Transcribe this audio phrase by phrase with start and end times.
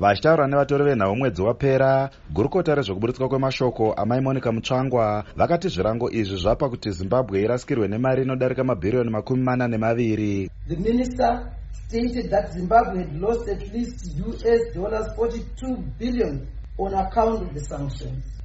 [0.00, 6.68] vachitaura nevatori venhau mwedzi wapera gurukota rezvekuburitswa kwemashoko amai monica mutsvangwa vakati zvirango izvi zvapa
[6.68, 10.50] kuti zimbabwe irasikirwe nemari inodarika mabhiriyoni makumi mana nemaviri
[11.86, 17.60] stated that Zimbabwe had lost at least US dollars 42 billion on account of the
[17.60, 18.35] sanctions.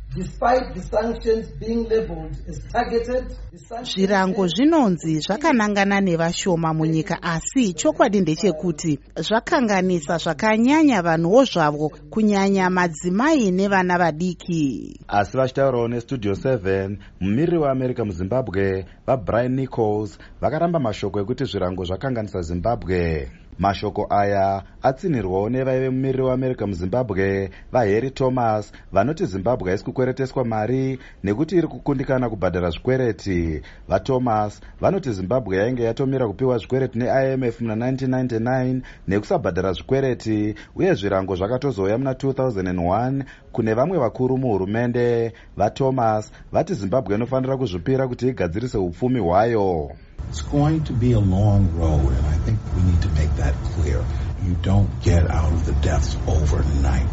[3.84, 13.98] Zvirango zvinonzi zvakanangana nevashoma munyika asi chokwadi ndechekuti zvakanganisa zvakanyanya vanhuwo zvavo kunyanya madzimai nevana
[13.98, 15.00] vadiki.
[15.08, 23.32] Asi vachitaurawo nestudio 7 mumiriri weamerica muzimbabwe vabrian nichols vakaramba mashoko ekuti zvirango zvakanganisa zimbabwe
[23.60, 31.56] mashoko aya atsinhirwawo nevaive mumiriri weamerica muzimbabwe vaharry thomas vanoti zimbabwe haisi kukwereteswa mari nekuti
[31.56, 39.74] iri kukundikana kubhadhara zvikwereti vathomas vanoti zimbabwe yainge yatomira kupiwa zvikwereti neimf muna 1999 nekusabhadhara
[39.74, 45.34] zvikwereti uye zvirango zvakatozouya muna 2001 kune vamwe vakuru muhurumende.
[45.58, 49.92] Vathomas vati zimbabwe inofanira kuzvipira kuti igadzirise upfumi hwayo
[50.32, 53.54] It's going to be a long road, and I think we need to make that
[53.76, 54.02] clear.
[54.40, 57.12] You don't get out of the depths overnight,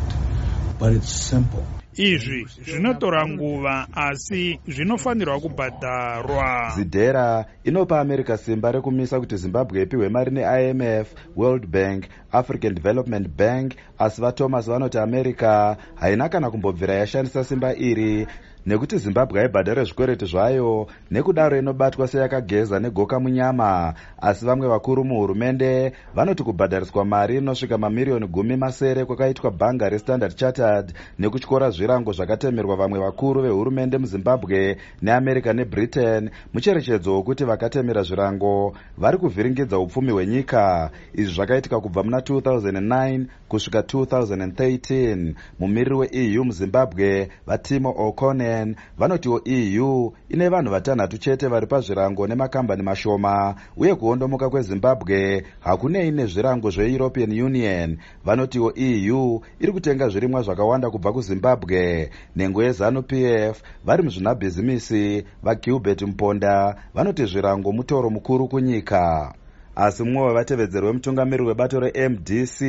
[0.78, 1.66] but it's simple.
[1.98, 10.30] izvi zvinotora nguva asi zvinofanirwa kubhadharwa zidhera inopa america simba rekumisa kuti zimbabwe ipiwe mari
[10.30, 17.76] neimf world bank african development bank asi vathomas vanoti america haina kana kumbobvira yashandisa simba
[17.76, 18.26] iri
[18.68, 20.86] nekuti zimbabwe aibhadhare zvikwereti zvayo.
[21.10, 23.94] Nekudaro inobatwa seyakageza negoka munyama.
[24.20, 30.92] Asi vamwe vakuru muhurumende vanoti kubhadhariswa mari inosvika mamiriyoni gumi masere kwakaitwa bhanga restandard chartered
[31.18, 39.78] nekutyora zvirango zvakatemerwa vamwe vakuru vehurumende muzimbabwe neamerica nebritain mucherechedzo wekuti vakatemera zvirango vari kuvhiringidza
[39.78, 40.90] upfumi hwenyika.
[41.14, 50.12] Izvi zvakaitika kubva muna 2009 kusvika 2013 mumiriri weeu muzimbabwe vatimo o'connell union vanotiwo eu
[50.28, 53.54] ine vanhu vatanhatu chete vari pazvirango nemakambani mashoma.
[53.76, 57.98] Uye kuondomoka kwezimbabwe hakunei nezvirango zveeuropean union.
[58.24, 62.10] Vanotiwo eu iri kutenga zvirimwa zvakawanda kubva kuzimbabwe.
[62.36, 69.34] Nhengo yezanup f vari muzvinabhizimisi vagilbert muponda vanoti zvirango mutoro mukuru kunyika
[69.80, 72.60] asi mumwe wevatevedzeri wemutungamiriri webato remdc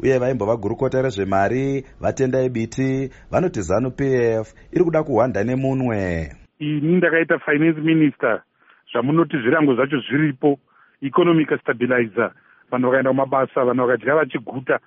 [0.00, 6.32] uye vaimbova gurukota rezvemari vatendai biti vanoti zanup f iri kuda kuhwanda nemunwe.
[6.58, 8.42] Ini ndakaita finance minister
[8.92, 10.58] zvamunoti zvirango zvacho zviripo
[11.02, 12.30] economic stabilizer.
[12.70, 14.78] Vanhu vakaenda kumabasa vanhu vakadya vachiguta.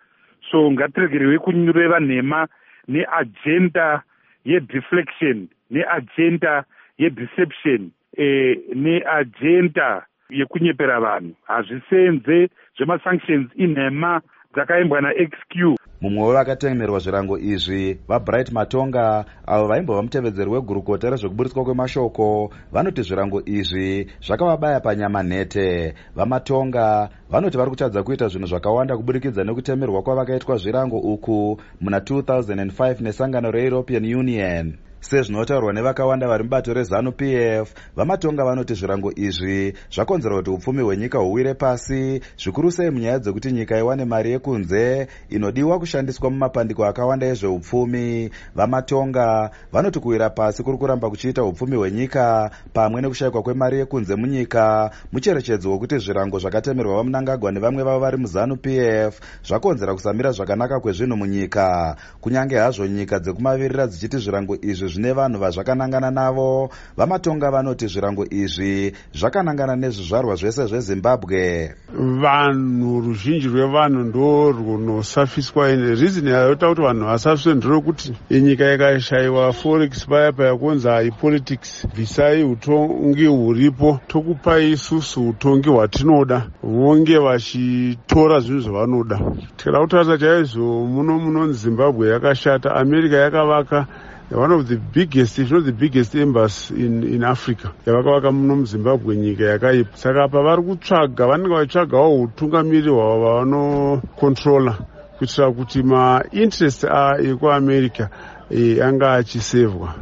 [0.51, 2.47] So ngatiregerei kureva nhema
[2.87, 4.03] neagenda
[4.45, 6.63] yedeflection neagenda
[6.97, 10.05] yedeception e, neagenda
[10.39, 11.31] yekunyepera vanhu.
[11.47, 14.21] Hazvisenze zvemasanctions inhema
[14.53, 15.53] dzakaimbwa naxq
[16.01, 24.07] mumwe wevakatemerwa zvirango izvi vabright matonga avo vaimbova mutevedzeri wegurukota rezvekuburitswa kwemashoko vanoti zvirango izvi
[24.25, 25.93] zvakavabaya panyama nhete.
[26.15, 33.51] Vamatonga vanoti vari kutadza kuita zvinhu zvakawanda kuburikidza nekutemerwa kwavakaitwa zvirango uku muna 2005 nesangano
[33.51, 37.73] reeuropean union sezvinotaurwa nevakawanda vari mubato rezanup f.
[37.95, 42.21] Vamatonga vanoti zvirango izvi zvakonzera kuti upfumi hwenyika huwire pasi.
[42.43, 48.29] Zvikuru sei munyaya dzekuti nyika iwane mari yekunze inodiwa kushandiswa mumapandiko akawanda ezveupfumi.
[48.55, 54.91] Vamatonga vanoti kuwira pasi kuri kuramba kuchiita upfumi hwenyika pamwe nekushayikwa kwemari yekunze munyika.
[55.11, 59.19] Mucherechedzo wekuti zvirango zvakatemerwa vamunangagwa nevamwe vavo vari muzanup f.
[59.47, 61.95] Zvakonzera kusamira zvakanaka kwezvinhu munyika.
[62.21, 66.69] Kunyange hazvo nyika dzekumavirira dzichiti zvirango izvi zvine vanhu vazvakanangana navo.
[66.97, 71.75] Vamatonga vanoti zvirango izvi zvakanangana nezvizvarwa zvese zvezimbabwe.
[72.21, 80.05] Vanhu ruzhinji rwevanhu ndo runosafiswa ine rizini yayota kuti vanhu vasafiswe nderekuti nyika ikashayiwa forex
[80.05, 89.19] paya paya kunzi haipolitics bvisai utongi huripo tokupai isusu utongi hwatinoda vonge vachitora zvinhu zvavanoda.
[89.57, 93.87] Tikada kutarisa chaizvo muno munonzi zimbabwe yakashata america yakavaka
[94.31, 97.71] one of the biggest if not the biggest embassy in, in africa.
[97.85, 99.97] Yavakavaka muno muzimbabwe nyika yakaipa.
[99.97, 104.77] Saka apa vari kutsvaga vanenge vachitsvagawo utungamiri hwavo vanokontrola
[105.17, 106.83] kuitira kuti mainterest
[107.19, 108.09] ekuamerica
[108.49, 109.95] e, anga achisevhwa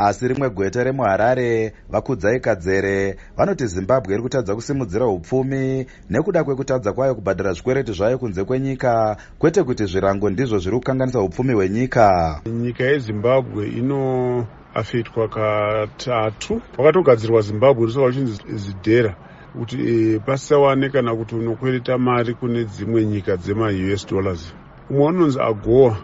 [0.00, 7.14] asi rimwe gweta remuharare vakudzai kadzere vanoti zimbabwe iri kutadza kusimudzira upfumi nekuda kwekutadza kwayo
[7.14, 12.40] kubhadhara zvikwereti zvayo kunze kwenyika kwete kuti zvirango ndizvo zviri kukanganisa upfumi hwenyika.
[12.46, 19.14] Nyika yezimbabwe inoafetwa katatu kwakatogadzirwa zimbabwe risova uchinzi zidhera
[19.58, 24.54] kuti e, pasisawane kana kuti unokwereta mari kune dzimwe nyika dzemaus dollars.
[24.90, 25.96] Umwe unonzi agoa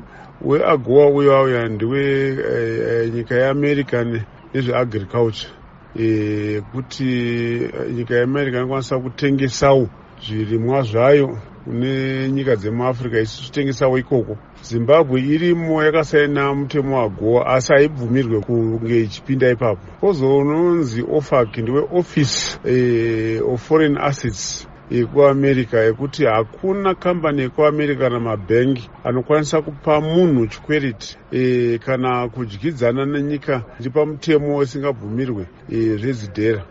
[0.44, 4.04] weagoa uyo auya ndiwe e, e, nyika yeamerica
[4.54, 5.52] nezveagriculture.
[6.00, 7.04] E, kuti
[7.92, 9.88] nyika yeamerica inokwanisa kutengesawo
[10.26, 14.36] zvirimwa zvayo kune nyika dzemuafrica isusu tengesawo ikoko.
[14.62, 19.80] Zimbabwe irimo yakasaina mutemo wagoa asi haibvumirwe kunge ichipinda ipapo.
[20.00, 28.90] Kozononzi ofac ndiwe office e, of foreign assets yekuamerica yekuti hakuna kambani yekuamerica kana mabhengi
[29.04, 36.62] anokwanisa kupa munhu chikweriti e, kana kudyidzana nenyika iri pamutemo isingabvumirwe e, zvezidhera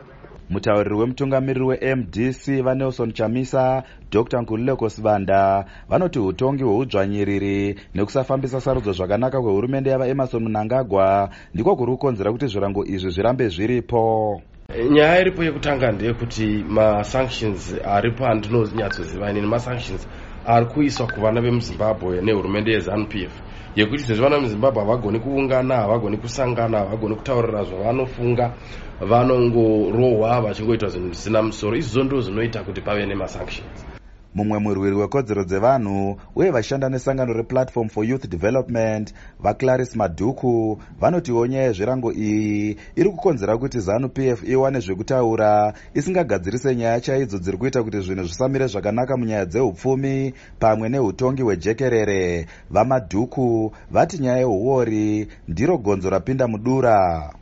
[0.50, 4.42] mutauriri wemutungamiriri wemdc vanelson chamisa dr.
[4.42, 12.48] Nkululeko sivanda vanoti utongi hweudzvanyiriri nekusafambisa sarudzo zvakanaka kwehurumende yavaemarson munangagwa ndiko kuri kukonzera kuti
[12.48, 14.42] zvirango izvi zvirambe zviripo
[14.83, 20.07] nyaya iripo yekutanga ndeyekuti masanctions aripo andinonyatsoziva inini masanctions
[20.45, 23.31] ari kuiswa kuvana vemuzimbabwe nehurumende yezanup f.
[23.75, 28.54] Yekuti sezvo vana vemuzimbabwe havagoni kuungana havagoni kusangana havagoni kutaurira zvavanofunga
[29.00, 31.75] vanongorohwa vachingoita zvinhu zvisina musoro.
[31.75, 33.94] Izvozvo ndo zvinoita kuti pave nemasanctions
[34.36, 41.68] mumwe murwiri wekodzero dzevanhu uye vashanda nesangano replatform for youth development vaclaris madhuku vanotiwo nyaya
[41.68, 48.00] yezvirango iyi iri kukonzera kuti zanup f iwane zvekutaura isingagadzirise nyaya chaidzo dziri kuita kuti
[48.00, 52.46] zvinhu zvisamire zvakanaka munyaya dzeupfumi pamwe neutongi hwejekerere.
[52.70, 57.34] Vamadhuku vati nyaya yeuori ndiro gonzo rapinda mudura.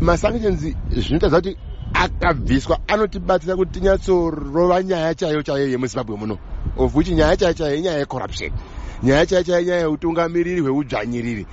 [0.00, 1.56] Masanctions zvinotadza kuti
[2.04, 6.38] akabviswa anotibatsira kuti tinyatsorova nyaya chaiyo chaiyo yemuzimbabwe muno.
[6.76, 8.52] Of which nyaya chaiyo chaiyo inyaya yecorruption.
[9.02, 11.46] Nyaya chaiyo chaiyo nyaya yeutungamiriri hweudzvanyiriri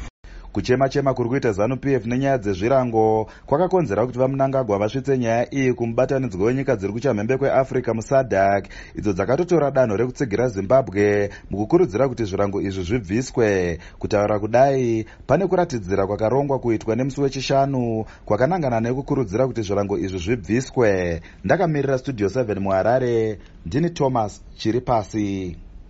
[0.53, 6.45] kuchema chema kuri kuita zanup f nenyaya dzezvirango kwakakonzera kuti vamunangagwa vasvitse nyaya iyi kumubatanidzwa
[6.45, 8.69] wenyika dziri kuchamhembe kweafrica musadc.
[8.95, 13.79] Idzo dzakatotora danho rekutsigira zimbabwe mukukurudzira kuti zvirango izvi zvibviswe.
[14.00, 21.21] Kutaura kudai pane kuratidzira kwakarongwa kuitwa nemusi wechishanu kwakanangana nekukurudzira kuti zvirango izvi zvibviswe.
[21.44, 25.57] Ndakamirira studio 7 muharare ndini thomas chiri pasi